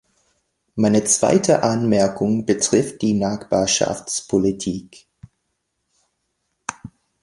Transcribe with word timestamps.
Meine 0.73 1.03
zweite 1.03 1.61
Anmerkung 1.61 2.47
betrifft 2.47 3.03
die 3.03 3.13
Nachbarschaftspolitik. 3.13 5.05